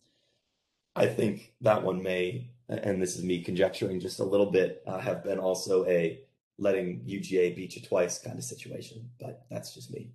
[0.95, 4.99] I think that one may, and this is me conjecturing just a little bit, uh,
[4.99, 6.21] have been also a
[6.57, 9.11] letting UGA beat you twice kind of situation.
[9.19, 10.13] But that's just me.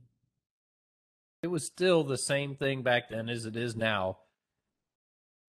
[1.45, 4.17] It was still the same thing back then as it is now.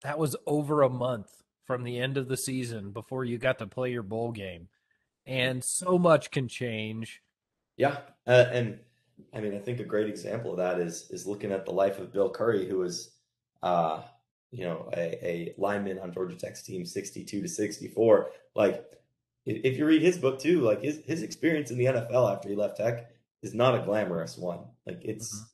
[0.03, 3.65] That was over a month from the end of the season before you got to
[3.65, 4.67] play your bowl game.
[5.25, 7.21] And so much can change.
[7.77, 7.99] Yeah.
[8.27, 8.79] Uh, and
[9.33, 11.97] I mean, I think a great example of that is is looking at the life
[11.97, 13.11] of Bill Curry, who was
[13.63, 14.01] uh,
[14.51, 18.31] you know, a, a lineman on Georgia Tech's team 62 to 64.
[18.53, 18.83] Like,
[19.45, 22.55] if you read his book too, like his, his experience in the NFL after he
[22.57, 24.59] left Tech is not a glamorous one.
[24.85, 25.45] Like it's mm-hmm.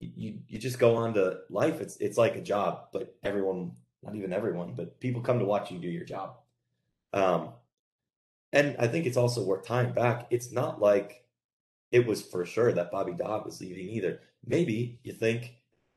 [0.00, 1.80] You you just go on to life.
[1.80, 5.70] It's it's like a job, but everyone, not even everyone, but people come to watch
[5.70, 6.36] you do your job.
[7.12, 7.50] Um,
[8.52, 10.26] and I think it's also worth tying back.
[10.30, 11.24] It's not like
[11.92, 14.20] it was for sure that Bobby Dodd was leaving either.
[14.46, 15.54] Maybe you think,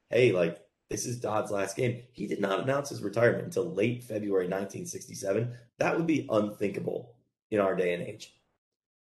[0.10, 2.04] hey, like this is Dodd's last game.
[2.12, 5.52] He did not announce his retirement until late February 1967.
[5.80, 7.16] That would be unthinkable
[7.52, 8.36] in our day and age.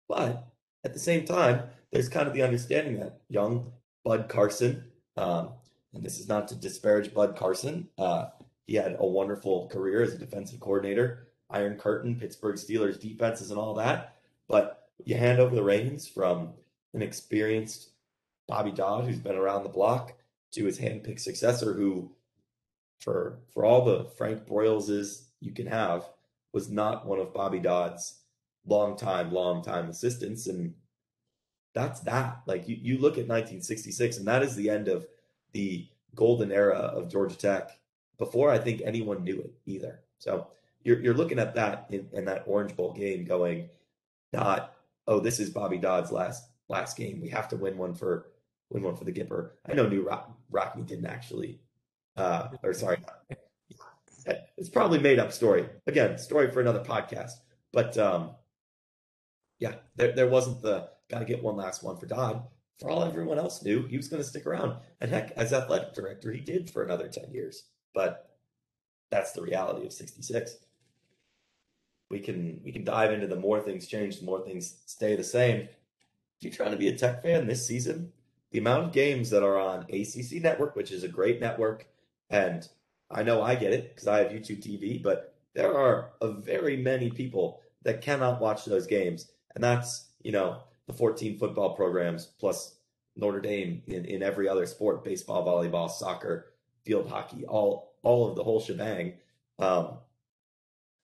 [0.07, 0.47] But
[0.83, 3.71] at the same time, there's kind of the understanding that young
[4.03, 4.83] Bud Carson,
[5.17, 5.49] um,
[5.93, 8.25] and this is not to disparage Bud Carson, uh,
[8.67, 13.59] he had a wonderful career as a defensive coordinator, Iron Curtain, Pittsburgh Steelers defenses, and
[13.59, 14.15] all that.
[14.47, 16.53] But you hand over the reins from
[16.93, 17.89] an experienced
[18.47, 20.13] Bobby Dodd, who's been around the block,
[20.51, 22.11] to his handpicked successor, who,
[22.99, 26.05] for for all the Frank Broyleses you can have,
[26.53, 28.19] was not one of Bobby Dodd's
[28.65, 30.73] long time, long time assistants, and
[31.73, 32.41] that's that.
[32.45, 35.05] Like you, you look at 1966, and that is the end of
[35.53, 37.79] the golden era of Georgia Tech.
[38.17, 39.99] Before I think anyone knew it either.
[40.19, 40.47] So
[40.83, 43.69] you're you're looking at that in, in that Orange Bowl game, going,
[44.31, 44.75] not
[45.07, 47.19] oh, this is Bobby Dodd's last last game.
[47.21, 48.27] We have to win one for
[48.69, 49.51] win one for the Gipper.
[49.67, 51.59] I know Knute Rock, Rockne didn't actually,
[52.17, 52.99] uh, or sorry,
[54.57, 55.67] it's probably made up story.
[55.87, 57.31] Again, story for another podcast.
[57.71, 58.31] But um,
[59.63, 62.43] yeah, there, there wasn't the got to get one last one for Dodd.
[62.81, 64.75] For all everyone else knew, he was going to stick around.
[64.99, 67.63] And heck, as athletic director, he did for another 10 years.
[67.93, 68.29] But
[69.09, 70.57] that's the reality of 66.
[72.09, 75.23] We can we can dive into the more things change, the more things stay the
[75.23, 75.61] same.
[75.61, 78.11] If you're trying to be a tech fan this season,
[78.51, 81.87] the amount of games that are on ACC Network, which is a great network,
[82.29, 82.67] and
[83.09, 86.75] I know I get it because I have YouTube TV, but there are a very
[86.75, 92.25] many people that cannot watch those games, and that's you know the 14 football programs
[92.39, 92.75] plus
[93.15, 98.35] Notre Dame in, in every other sport: baseball, volleyball, soccer, field hockey, all all of
[98.35, 99.13] the whole shebang.
[99.59, 99.97] Um,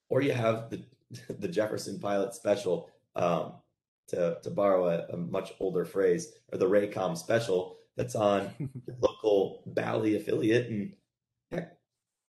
[0.10, 0.84] or you have the
[1.40, 3.54] the Jefferson Pilot Special, um,
[4.10, 8.96] to, to borrow a, a, much older phrase, or the Raycom special that's on your
[9.00, 10.94] local Bally affiliate, and
[11.52, 11.78] heck,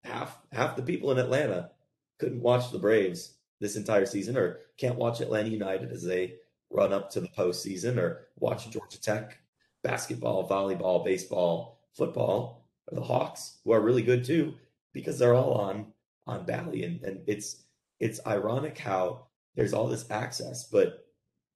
[0.04, 1.72] half half the people in Atlanta
[2.20, 6.36] couldn't watch the Braves this entire season, or can't watch Atlanta United as they
[6.70, 9.40] run up to the postseason, or watch Georgia Tech
[9.84, 14.54] basketball, volleyball, baseball, football, or the Hawks, who are really good too,
[14.94, 15.94] because they're all on
[16.26, 17.64] on Bally, and, and it's
[18.00, 21.08] it's ironic how there's all this access, but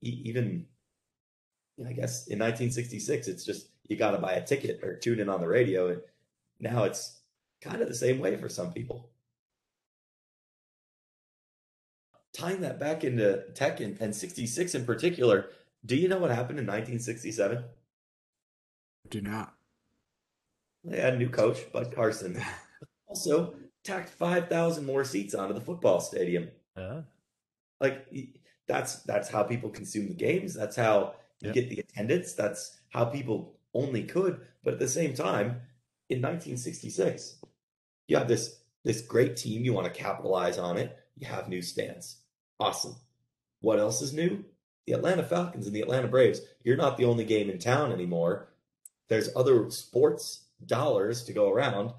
[0.01, 0.65] even
[1.79, 5.29] I guess in 1966, it's just you got to buy a ticket or tune in
[5.29, 6.01] on the radio, and
[6.59, 7.21] now it's
[7.61, 9.00] kind of the same way for some people.
[12.33, 15.49] Tying that back into tech and, and 66 in particular,
[15.85, 17.63] do you know what happened in 1967?
[19.09, 19.53] Do not.
[20.83, 22.41] They had a new coach, Bud Carson.
[23.07, 26.49] also, tacked 5,000 more seats onto the football stadium.
[26.75, 27.01] Uh.
[27.79, 28.07] Like
[28.67, 30.53] that's that's how people consume the games.
[30.53, 31.55] That's how you yep.
[31.55, 32.33] get the attendance.
[32.33, 34.41] That's how people only could.
[34.63, 35.61] But at the same time,
[36.09, 37.37] in 1966,
[38.07, 39.65] you have this this great team.
[39.65, 40.97] You want to capitalize on it.
[41.17, 42.17] You have new stands.
[42.61, 42.95] Awesome.
[43.61, 44.45] What else is new?
[44.85, 46.41] The Atlanta Falcons and the Atlanta Braves.
[46.63, 48.49] You're not the only game in town anymore.
[49.09, 51.91] There's other sports dollars to go around.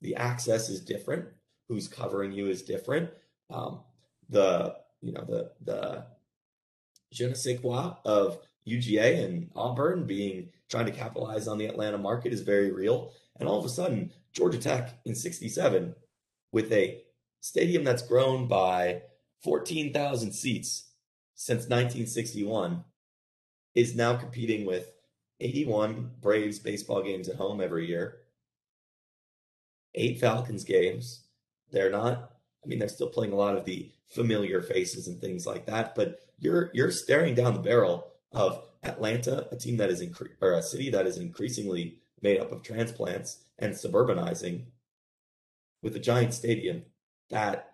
[0.00, 1.26] The access is different.
[1.68, 3.10] Who's covering you is different.
[3.50, 3.80] Um,
[4.30, 6.06] the you know the the
[7.12, 11.98] je ne sais quoi of UGA and Auburn being trying to capitalize on the Atlanta
[11.98, 13.12] market is very real.
[13.38, 15.94] And all of a sudden, Georgia Tech in 67
[16.52, 17.02] with a
[17.42, 19.02] stadium that's grown by
[19.42, 20.90] 14,000 seats
[21.34, 22.84] since 1961
[23.74, 24.92] is now competing with
[25.40, 28.18] 81 Braves baseball games at home every year,
[29.94, 31.24] eight Falcons games.
[31.72, 35.46] They're not, I mean, they're still playing a lot of the familiar faces and things
[35.46, 40.02] like that, but you're you're staring down the barrel of Atlanta, a team that is
[40.02, 44.64] incre- or a city that is increasingly made up of transplants and suburbanizing
[45.82, 46.82] with a giant stadium
[47.30, 47.69] that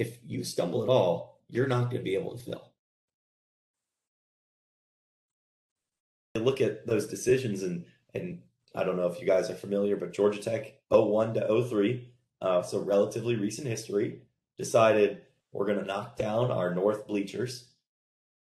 [0.00, 2.70] if you stumble at all, you're not going to be able to fill.
[6.34, 7.84] Look at those decisions and
[8.14, 8.40] and
[8.74, 12.08] I don't know if you guys are familiar, but Georgia Tech 01 to 03,
[12.40, 14.22] uh, so relatively recent history,
[14.56, 17.66] decided we're going to knock down our north bleachers.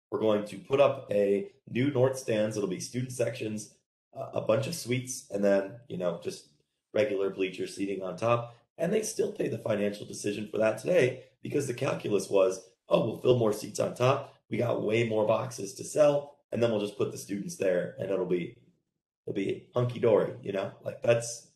[0.09, 2.55] We're going to put up a new north stands.
[2.55, 3.75] It'll be student sections,
[4.13, 6.47] a bunch of suites, and then, you know, just
[6.93, 8.55] regular bleacher seating on top.
[8.77, 13.05] And they still pay the financial decision for that today because the calculus was, oh,
[13.05, 14.35] we'll fill more seats on top.
[14.49, 17.95] We got way more boxes to sell, and then we'll just put the students there,
[17.99, 18.57] and it'll be
[19.27, 20.33] it'll be hunky dory.
[20.41, 21.47] You know, like that's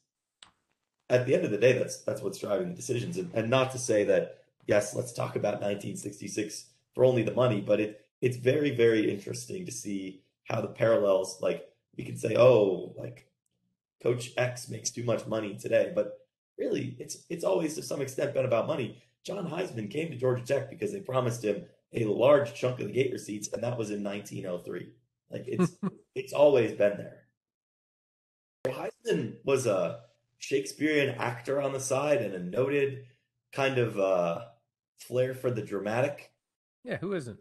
[1.09, 3.17] at the end of the day, that's that's what's driving the decisions.
[3.17, 7.61] And, and not to say that yes, let's talk about 1966 for only the money,
[7.61, 12.35] but it it's very very interesting to see how the parallels like we can say
[12.35, 13.27] oh like
[14.01, 16.19] coach X makes too much money today, but
[16.57, 19.01] really it's it's always to some extent been about money.
[19.27, 22.93] John Heisman came to Georgia Tech because they promised him a large chunk of the
[22.93, 24.89] gate receipts, and that was in 1903.
[25.29, 25.73] Like it's
[26.15, 27.23] it's always been there.
[28.65, 29.99] Heisman was a
[30.37, 33.05] Shakespearean actor on the side and a noted
[33.51, 34.45] kind of uh,
[34.97, 36.31] flair for the dramatic.
[36.85, 37.39] Yeah, who isn't?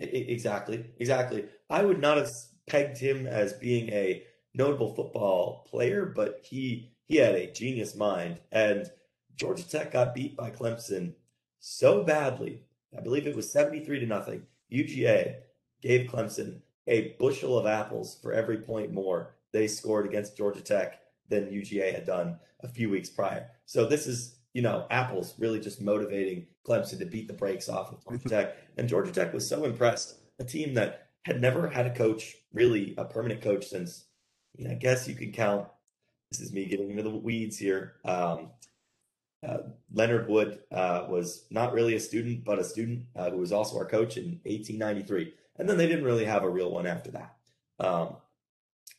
[0.00, 1.44] I- exactly, exactly.
[1.68, 2.30] I would not have
[2.66, 4.22] pegged him as being a
[4.54, 8.38] notable football player, but he he had a genius mind.
[8.50, 8.90] And
[9.40, 11.14] Georgia Tech got beat by Clemson
[11.60, 12.62] so badly.
[12.96, 14.42] I believe it was 73 to nothing.
[14.70, 15.36] UGA
[15.80, 21.00] gave Clemson a bushel of apples for every point more they scored against Georgia Tech
[21.30, 23.48] than UGA had done a few weeks prior.
[23.64, 27.92] So this is you know, Apple's really just motivating Clemson to beat the brakes off
[27.92, 28.56] of Georgia Tech.
[28.76, 32.94] And Georgia Tech was so impressed, a team that had never had a coach, really
[32.98, 34.06] a permanent coach since,
[34.56, 35.68] you know, I guess you could count.
[36.30, 37.94] This is me getting into the weeds here.
[38.04, 38.50] Um,
[39.46, 39.58] uh,
[39.92, 43.78] Leonard Wood uh, was not really a student, but a student uh, who was also
[43.78, 45.34] our coach in 1893.
[45.56, 47.36] And then they didn't really have a real one after that.
[47.78, 48.16] Um,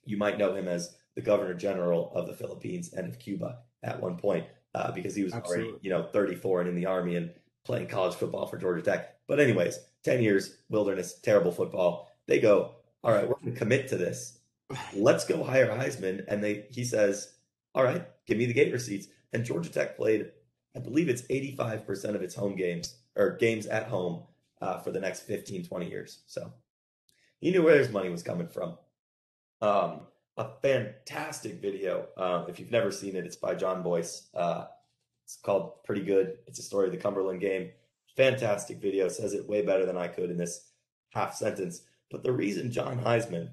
[0.06, 4.02] you might know him as the governor general of the Philippines and of Cuba at
[4.02, 5.66] one point uh, because he was Absolutely.
[5.66, 7.32] already, you know, 34 and in the army and
[7.64, 9.16] playing college football for Georgia Tech.
[9.28, 12.12] But anyways, 10 years wilderness, terrible football.
[12.28, 14.40] They go, all right, we're going to commit to this.
[14.94, 16.24] Let's go hire Heisman.
[16.28, 17.34] And they, he says,
[17.76, 19.08] all right, give me the gate receipts.
[19.34, 20.32] And Georgia Tech played,
[20.76, 24.24] I believe it's 85% of its home games or games at home
[24.62, 26.20] uh, for the next 15, 20 years.
[26.28, 26.52] So
[27.40, 28.78] he knew where his money was coming from.
[29.62, 30.02] Um,
[30.38, 32.08] a fantastic video.
[32.18, 34.04] Um, if you've never seen it, it's by Jon Bois.
[34.34, 34.66] Uh,
[35.24, 36.38] it's called Pretty Good.
[36.48, 37.72] It's a story of the Cumberland game.
[38.16, 39.08] Fantastic video.
[39.08, 40.72] Says it way better than I could in this
[41.10, 41.84] half sentence.
[42.10, 43.52] But the reason John Heisman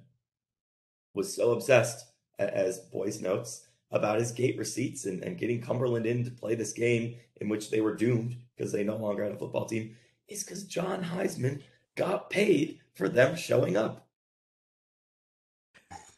[1.14, 2.06] was so obsessed,
[2.38, 6.72] as Bois notes, about his gate receipts and, and getting Cumberland in to play this
[6.72, 9.96] game in which they were doomed because they no longer had a football team
[10.28, 11.62] is because John Heisman
[11.96, 14.06] got paid for them showing up.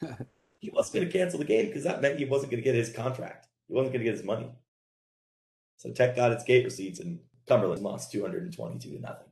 [0.59, 2.75] he wasn't going to cancel the game because that meant he wasn't going to get
[2.75, 3.47] his contract.
[3.69, 4.51] He wasn't going to get his money.
[5.77, 9.27] So Tech got its gate receipts and Cumberland lost 222 to nothing.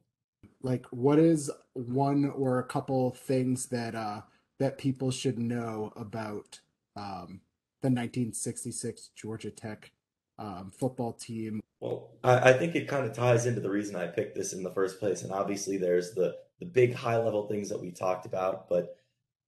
[0.62, 4.22] Like, what is one or a couple things that uh,
[4.58, 6.60] that people should know about
[6.96, 7.40] um,
[7.80, 9.92] the 1966 Georgia Tech
[10.38, 11.60] um, football team?
[11.80, 14.62] Well, I, I think it kind of ties into the reason I picked this in
[14.62, 18.26] the first place, and obviously there's the the big high level things that we talked
[18.26, 18.96] about, but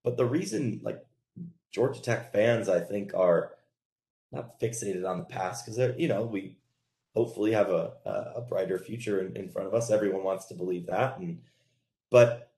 [0.05, 1.05] but the reason like
[1.73, 3.53] Georgia Tech fans, I think, are
[4.33, 6.57] not fixated on the past because they're you know we
[7.15, 7.93] hopefully have a
[8.37, 9.91] a brighter future in, in front of us.
[9.91, 11.41] Everyone wants to believe that, and
[12.11, 12.51] but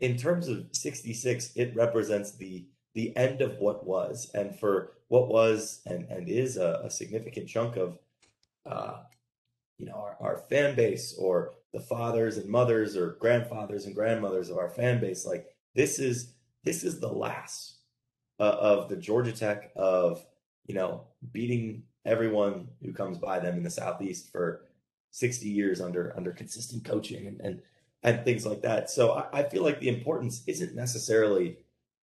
[0.00, 2.64] in terms of 66, it represents the
[2.96, 7.46] the end of what was, and for what was and and is a, a significant
[7.46, 7.98] chunk of,
[8.64, 9.02] uh,
[9.76, 14.48] you know, our, our fan base or the fathers and mothers or grandfathers and grandmothers
[14.48, 15.26] of our fan base.
[15.26, 16.32] Like this is
[16.64, 17.76] this is the last
[18.40, 20.24] uh, of the Georgia Tech of
[20.64, 24.62] you know beating everyone who comes by them in the southeast for
[25.10, 27.60] 60 years under under consistent coaching and and,
[28.02, 28.88] and things like that.
[28.88, 31.58] So I, I feel like the importance isn't necessarily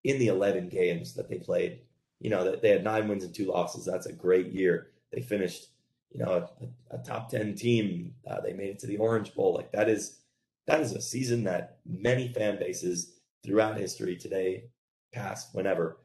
[0.05, 1.81] in the 11 games that they played.
[2.21, 3.85] You know, that they had nine wins and two losses.
[3.85, 4.89] That's a great year.
[5.13, 5.69] They finished,
[6.13, 6.49] you know,
[6.91, 8.15] a, a top 10 team.
[8.29, 9.55] Uh, they made it to the Orange Bowl.
[9.55, 10.19] Like that is
[10.67, 14.65] that is a season that many fan bases throughout history today,
[15.13, 15.99] past, whenever,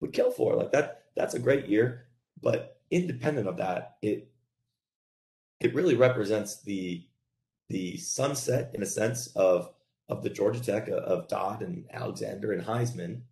[0.00, 0.56] would kill for.
[0.56, 2.06] Like that, that's a great year.
[2.42, 4.28] But independent of that, it
[5.60, 7.06] it really represents the
[7.68, 9.73] the sunset in a sense of
[10.08, 13.22] of the Georgia Tech uh, of Dodd and Alexander and Heisman,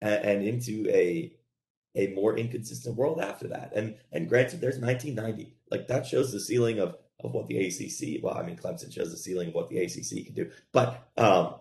[0.00, 1.32] and, and into a
[1.94, 3.72] a more inconsistent world after that.
[3.74, 8.22] And and granted, there's 1990, like that shows the ceiling of of what the ACC.
[8.22, 11.54] Well, I mean, Clemson shows the ceiling of what the ACC can do, but um,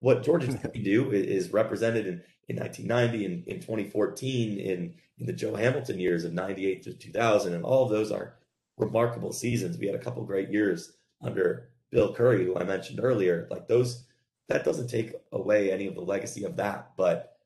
[0.00, 5.26] what Georgia Tech can do is represented in in 1990 and in 2014 in in
[5.26, 8.34] the Joe Hamilton years of 98 to 2000, and all of those are
[8.76, 9.78] remarkable seasons.
[9.78, 14.04] We had a couple great years under Bill Curry, who I mentioned earlier, like those,
[14.48, 17.36] that doesn't take away any of the legacy of that, but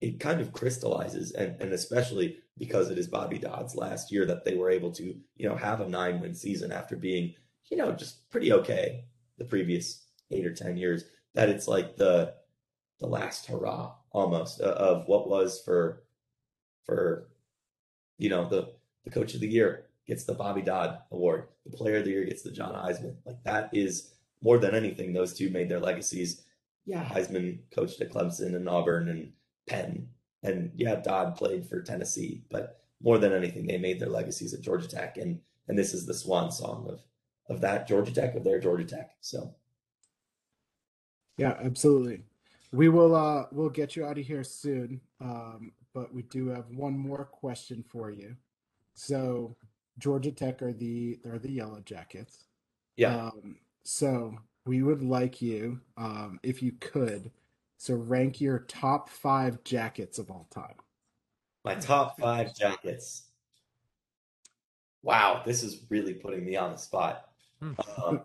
[0.00, 4.44] it kind of crystallizes, and, and especially because it is Bobby Dodd's last year that
[4.44, 5.04] they were able to,
[5.36, 7.34] you know, have a nine win season after being,
[7.68, 9.04] you know, just pretty okay
[9.38, 12.32] the previous eight or 10 years, that it's like the,
[13.00, 16.04] the last hurrah almost uh, of what was for,
[16.84, 17.28] for,
[18.18, 18.72] you know, the,
[19.04, 21.46] the coach of the year gets the Bobby Dodd Award.
[21.64, 23.14] The Player of the Year gets the John Heisman.
[23.24, 26.42] Like that is more than anything, those two made their legacies.
[26.84, 29.32] Yeah, Heisman coached at Clemson and Auburn and
[29.68, 30.08] Penn,
[30.42, 32.42] and yeah, Dodd played for Tennessee.
[32.50, 35.38] But more than anything, they made their legacies at Georgia Tech, and
[35.68, 37.00] and this is the swan song of
[37.48, 39.12] of that Georgia Tech of their Georgia Tech.
[39.20, 39.54] So,
[41.38, 42.24] yeah, absolutely.
[42.72, 45.00] We will uh we'll get you out of here soon.
[45.20, 48.34] Um, but we do have one more question for you.
[48.94, 49.56] So
[49.98, 52.44] Georgia Tech are the they're the Yellow Jackets.
[52.96, 53.26] Yeah.
[53.26, 54.36] Um, so
[54.66, 57.30] we would like you, um, if you could,
[57.78, 60.74] so rank your top five jackets of all time.
[61.64, 63.22] My top five jackets.
[65.02, 67.28] Wow, this is really putting me on the spot.
[67.60, 67.72] Hmm.
[68.02, 68.20] Um,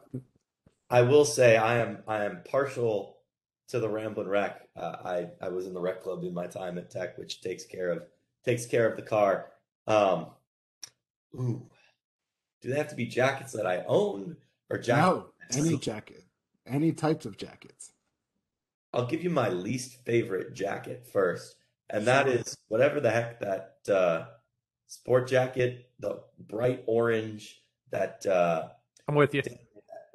[0.89, 3.17] I will say I am I am partial
[3.69, 4.67] to the Ramblin' Wreck.
[4.75, 7.65] Uh, I I was in the Wreck club in my time at Tech, which takes
[7.65, 8.03] care of
[8.43, 9.51] takes care of the car.
[9.87, 10.27] Um,
[11.33, 11.69] Ooh.
[12.61, 14.37] Do they have to be jackets that I own
[14.69, 15.55] or jackets?
[15.55, 16.23] No, any jacket.
[16.65, 17.91] Any types of jackets.
[18.93, 21.55] I'll give you my least favorite jacket first.
[21.89, 24.25] And that is whatever the heck that uh,
[24.87, 27.61] sport jacket, the bright orange
[27.91, 28.69] that uh,
[29.07, 29.43] I'm with you.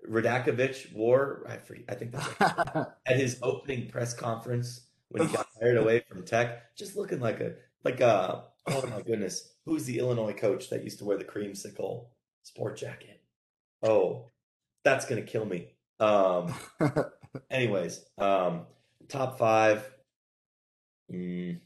[0.08, 1.46] Radakovich wore.
[1.48, 2.40] I, forget, I think that's
[3.06, 7.40] at his opening press conference when he got hired away from Tech, just looking like
[7.40, 7.54] a
[7.84, 12.06] like a oh my goodness, who's the Illinois coach that used to wear the creamsicle
[12.42, 13.22] sport jacket?
[13.82, 14.26] Oh,
[14.84, 15.68] that's gonna kill me.
[15.98, 16.54] Um,
[17.50, 18.66] anyways, um,
[19.08, 19.88] top five.
[21.12, 21.60] Mm,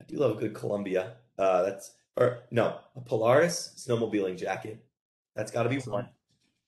[0.00, 1.14] I do love a good Columbia.
[1.38, 4.84] Uh, that's or no, a Polaris snowmobiling jacket.
[5.36, 6.08] That's got to be one.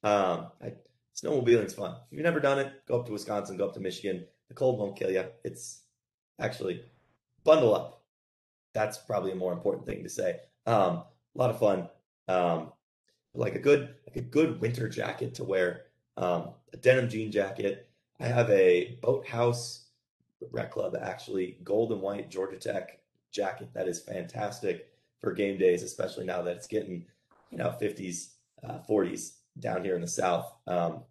[0.04, 0.74] Um, I,
[1.16, 1.96] snowmobiling's fun.
[2.10, 4.26] If you've never done it, go up to Wisconsin, go up to Michigan.
[4.48, 5.24] The cold won't kill you.
[5.44, 5.82] It's
[6.38, 6.84] actually
[7.44, 7.99] bundle up
[8.72, 10.40] that's probably a more important thing to say.
[10.66, 11.02] Um,
[11.34, 11.88] a lot of fun.
[12.28, 12.72] Um,
[13.34, 15.82] like a good like a good winter jacket to wear.
[16.16, 17.88] Um, a denim jean jacket.
[18.20, 19.86] I have a boathouse
[20.50, 23.00] Wreck Club actually gold and white Georgia Tech
[23.30, 24.88] jacket that is fantastic
[25.20, 27.06] for game days, especially now that it's getting
[27.50, 28.30] you know 50s,
[28.64, 30.52] uh, 40s down here in the South.
[30.66, 31.04] Um,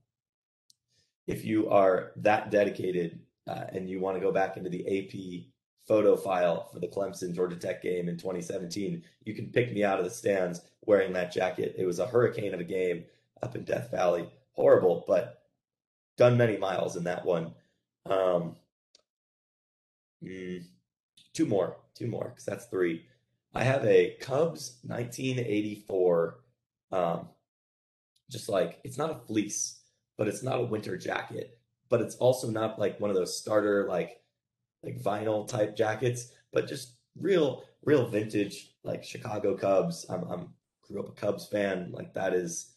[1.28, 5.46] if you are that dedicated uh, and you want to go back into the AP
[5.88, 10.00] photo file for the Clemson Georgia Tech game in 2017, you can pick me out
[10.00, 11.76] of the stands wearing that jacket.
[11.78, 13.06] It was a hurricane of a game
[13.42, 14.30] up in Death Valley.
[14.54, 15.44] Horrible, but
[16.18, 17.54] done many miles in that one.
[18.06, 18.56] Um,
[20.24, 20.64] mm,
[21.34, 23.06] two more, two more, because that's three.
[23.56, 26.40] I have a Cubs 1984.
[26.92, 27.30] Um,
[28.30, 29.80] just like it's not a fleece,
[30.18, 31.58] but it's not a winter jacket,
[31.90, 34.22] but it's also not like one of those starter like
[34.84, 40.06] like vinyl type jackets, but just real real vintage like Chicago Cubs.
[40.10, 40.54] I'm I'm
[40.88, 41.92] grew up a Cubs fan.
[41.92, 42.72] Like that is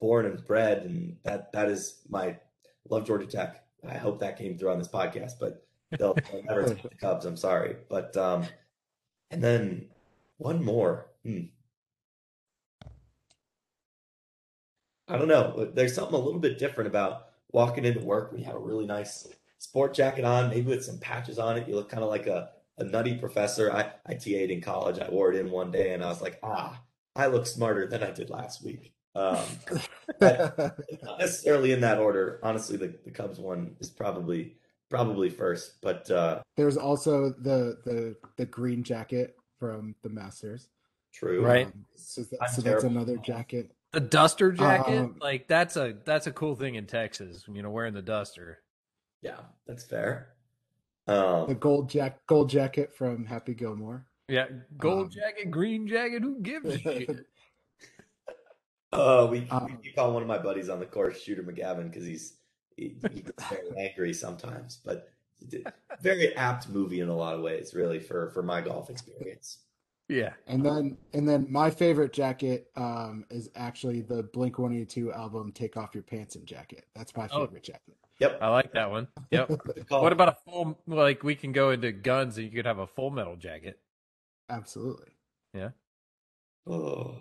[0.00, 2.36] born and bred, and that that is my
[2.88, 3.64] love Georgia Tech.
[3.88, 5.66] I hope that came through on this podcast, but
[5.98, 7.26] they'll, they'll never take the Cubs.
[7.26, 8.46] I'm sorry, but um,
[9.30, 9.86] and then
[10.38, 11.06] one more.
[11.24, 11.42] Hmm.
[15.10, 15.70] I don't know.
[15.72, 18.84] There's something a little bit different about walking into work when you have a really
[18.84, 19.26] nice
[19.58, 21.68] sport jacket on, maybe with some patches on it.
[21.68, 23.72] You look kind of like a, a nutty professor.
[23.72, 24.98] I, I TA'd in college.
[24.98, 26.80] I wore it in one day and I was like, ah,
[27.14, 28.94] I look smarter than I did last week.
[29.14, 29.44] Um,
[30.20, 32.38] not necessarily in that order.
[32.42, 34.56] Honestly, the, the Cubs one is probably
[34.88, 35.80] probably first.
[35.82, 40.68] But uh, there's also the the the green jacket from the Masters.
[41.12, 41.66] True, right?
[41.66, 43.72] Um, so, that, so that's another jacket.
[43.92, 47.44] The duster jacket, Um, like that's a that's a cool thing in Texas.
[47.48, 48.60] You know, wearing the duster.
[49.22, 50.34] Yeah, that's fair.
[51.06, 54.06] The Um, gold jack gold jacket from Happy Gilmore.
[54.28, 56.22] Yeah, gold Um, jacket, green jacket.
[56.22, 57.26] Who gives a shit?
[58.92, 61.90] uh, we, we Um, keep calling one of my buddies on the course Shooter McGavin
[61.90, 62.38] because he's
[62.76, 65.10] he, he gets very angry sometimes, but
[66.00, 69.60] very apt movie in a lot of ways, really for for my golf experience.
[70.08, 70.34] Yeah.
[70.46, 75.76] And then and then my favorite jacket um is actually the Blink 182 album Take
[75.76, 76.86] Off Your Pants and Jacket.
[76.94, 77.46] That's my Oh.
[77.46, 77.96] favorite jacket.
[78.18, 78.38] Yep.
[78.42, 79.08] I like that one.
[79.30, 79.50] Yep.
[79.88, 80.78] What about a full?
[80.86, 83.78] Like we can go into guns, and you could have a full metal jacket.
[84.50, 85.12] Absolutely.
[85.54, 85.70] Yeah.
[86.66, 87.16] Oh,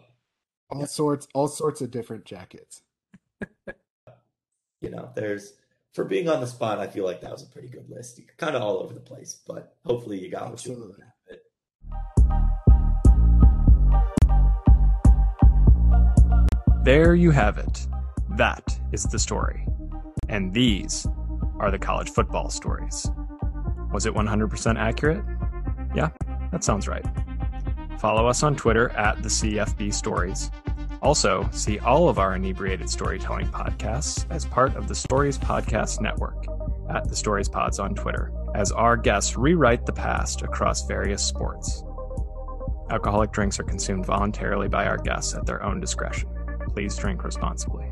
[0.70, 2.82] All sorts all sorts of different jackets.
[4.82, 5.54] you know, there's
[5.93, 6.80] for being on the spot.
[6.80, 8.20] I feel like that was a pretty good list.
[8.38, 10.95] Kind of all over the place, but hopefully you got what you Absolutely.
[10.98, 11.08] wanted.
[16.84, 17.86] There you have it.
[18.32, 19.68] That is the story.
[20.30, 21.07] And these
[21.59, 23.09] are the college football stories.
[23.91, 25.23] Was it 100% accurate?
[25.95, 26.09] Yeah,
[26.51, 27.05] that sounds right.
[27.99, 30.51] Follow us on Twitter at the CFB Stories.
[31.01, 36.45] Also, see all of our inebriated storytelling podcasts as part of the Stories Podcast Network
[36.89, 41.84] at the Stories Pods on Twitter, as our guests rewrite the past across various sports.
[42.89, 46.30] Alcoholic drinks are consumed voluntarily by our guests at their own discretion.
[46.69, 47.91] Please drink responsibly.